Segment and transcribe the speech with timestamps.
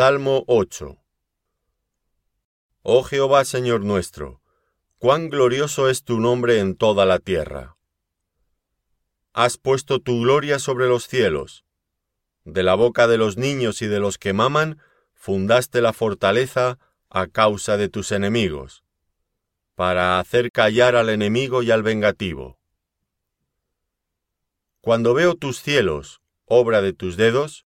[0.00, 0.96] Salmo 8
[2.82, 4.40] Oh Jehová Señor nuestro,
[4.98, 7.76] cuán glorioso es tu nombre en toda la tierra.
[9.32, 11.64] Has puesto tu gloria sobre los cielos.
[12.44, 14.80] De la boca de los niños y de los que maman,
[15.14, 16.78] fundaste la fortaleza
[17.10, 18.84] a causa de tus enemigos,
[19.74, 22.60] para hacer callar al enemigo y al vengativo.
[24.80, 27.66] Cuando veo tus cielos, obra de tus dedos,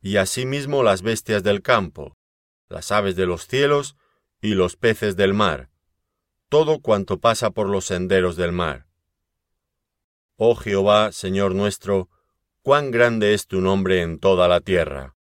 [0.00, 2.16] y asimismo las bestias del campo,
[2.68, 3.96] las aves de los cielos
[4.40, 5.70] y los peces del mar,
[6.48, 8.86] todo cuanto pasa por los senderos del mar.
[10.36, 12.08] Oh Jehová, Señor nuestro,
[12.62, 15.16] cuán grande es tu nombre en toda la tierra.